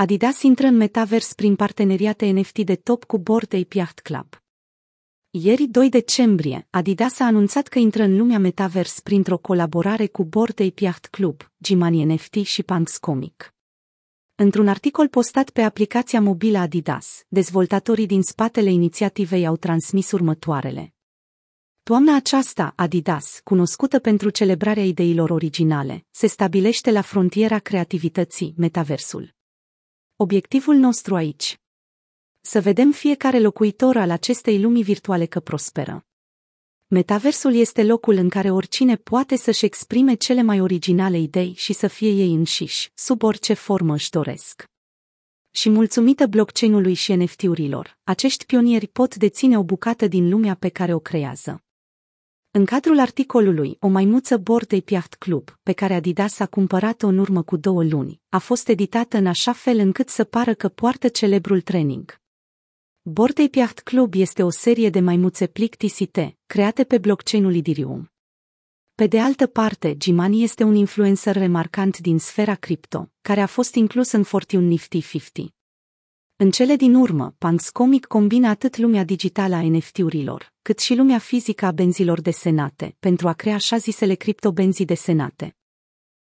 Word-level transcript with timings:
Adidas 0.00 0.42
intră 0.42 0.66
în 0.66 0.76
metavers 0.76 1.32
prin 1.32 1.56
parteneriate 1.56 2.30
NFT 2.30 2.58
de 2.58 2.76
top 2.76 3.04
cu 3.04 3.18
Bored 3.18 3.54
Ape 3.54 3.78
Yacht 3.78 3.98
Club. 3.98 4.26
Ieri, 5.30 5.66
2 5.66 5.88
decembrie, 5.88 6.66
Adidas 6.70 7.18
a 7.18 7.24
anunțat 7.24 7.68
că 7.68 7.78
intră 7.78 8.02
în 8.02 8.16
lumea 8.16 8.38
metavers 8.38 9.00
printr-o 9.00 9.38
colaborare 9.38 10.06
cu 10.06 10.24
Bored 10.24 10.60
Ape 10.60 10.84
Yacht 10.84 11.06
Club, 11.06 11.50
Gimani 11.62 12.04
NFT 12.04 12.34
și 12.34 12.62
Punks 12.62 12.96
Comic. 12.96 13.54
Într-un 14.34 14.68
articol 14.68 15.08
postat 15.08 15.50
pe 15.50 15.62
aplicația 15.62 16.20
mobilă 16.20 16.58
Adidas, 16.58 17.24
dezvoltatorii 17.28 18.06
din 18.06 18.22
spatele 18.22 18.70
inițiativei 18.70 19.46
au 19.46 19.56
transmis 19.56 20.12
următoarele. 20.12 20.94
Toamna 21.82 22.16
aceasta, 22.16 22.72
Adidas, 22.76 23.40
cunoscută 23.44 23.98
pentru 23.98 24.30
celebrarea 24.30 24.84
ideilor 24.84 25.30
originale, 25.30 26.06
se 26.10 26.26
stabilește 26.26 26.90
la 26.90 27.00
frontiera 27.00 27.58
creativității, 27.58 28.54
metaversul. 28.56 29.36
Obiectivul 30.20 30.74
nostru 30.74 31.14
aici. 31.14 31.60
Să 32.40 32.60
vedem 32.60 32.92
fiecare 32.92 33.38
locuitor 33.38 33.96
al 33.96 34.10
acestei 34.10 34.60
lumii 34.60 34.82
virtuale 34.82 35.26
că 35.26 35.40
prosperă. 35.40 36.06
Metaversul 36.86 37.54
este 37.54 37.84
locul 37.84 38.14
în 38.14 38.28
care 38.28 38.50
oricine 38.50 38.96
poate 38.96 39.36
să-și 39.36 39.64
exprime 39.64 40.14
cele 40.14 40.42
mai 40.42 40.60
originale 40.60 41.18
idei 41.18 41.54
și 41.56 41.72
să 41.72 41.86
fie 41.86 42.10
ei 42.10 42.34
înșiși, 42.34 42.90
sub 42.94 43.22
orice 43.22 43.52
formă 43.52 43.94
își 43.94 44.10
doresc. 44.10 44.64
Și 45.50 45.68
mulțumită 45.68 46.26
blockchain-ului 46.26 46.94
și 46.94 47.14
NFT-urilor, 47.14 47.98
acești 48.04 48.46
pionieri 48.46 48.86
pot 48.86 49.16
deține 49.16 49.58
o 49.58 49.64
bucată 49.64 50.06
din 50.06 50.28
lumea 50.28 50.54
pe 50.54 50.68
care 50.68 50.94
o 50.94 50.98
creează. 50.98 51.62
În 52.50 52.64
cadrul 52.64 52.98
articolului, 52.98 53.76
o 53.80 53.88
maimuță 53.88 54.36
Bordei 54.36 54.82
Piaft 54.82 55.14
Club, 55.14 55.58
pe 55.62 55.72
care 55.72 55.94
Adidas 55.94 56.38
a 56.38 56.46
cumpărat-o 56.46 57.06
în 57.06 57.18
urmă 57.18 57.42
cu 57.42 57.56
două 57.56 57.84
luni, 57.84 58.20
a 58.28 58.38
fost 58.38 58.68
editată 58.68 59.16
în 59.16 59.26
așa 59.26 59.52
fel 59.52 59.78
încât 59.78 60.08
să 60.08 60.24
pară 60.24 60.54
că 60.54 60.68
poartă 60.68 61.08
celebrul 61.08 61.60
training. 61.60 62.20
Bordei 63.02 63.48
Piaft 63.48 63.78
Club 63.80 64.14
este 64.14 64.42
o 64.42 64.50
serie 64.50 64.90
de 64.90 65.00
maimuțe 65.00 65.46
plictisite, 65.46 66.36
create 66.46 66.84
pe 66.84 66.98
blockchain-ul 66.98 67.54
Ethereum. 67.54 68.10
Pe 68.94 69.06
de 69.06 69.20
altă 69.20 69.46
parte, 69.46 69.96
Gimani 69.96 70.42
este 70.42 70.62
un 70.62 70.74
influencer 70.74 71.36
remarcant 71.36 71.98
din 71.98 72.18
sfera 72.18 72.54
cripto, 72.54 73.10
care 73.20 73.40
a 73.40 73.46
fost 73.46 73.74
inclus 73.74 74.12
în 74.12 74.22
Fortune 74.22 74.66
Nifty 74.66 75.00
50. 75.00 75.46
În 76.36 76.50
cele 76.50 76.76
din 76.76 76.94
urmă, 76.94 77.34
Punks 77.38 77.70
Comic 77.70 78.06
combina 78.06 78.48
atât 78.48 78.76
lumea 78.76 79.04
digitală 79.04 79.54
a 79.54 79.68
NFT-urilor, 79.68 80.52
cât 80.68 80.78
și 80.78 80.94
lumea 80.94 81.18
fizică 81.18 81.66
a 81.66 81.70
benzilor 81.70 82.20
desenate, 82.20 82.96
pentru 83.00 83.28
a 83.28 83.32
crea 83.32 83.54
așa 83.54 83.76
zisele 83.76 84.14
criptobenzii 84.14 84.84
desenate. 84.84 85.57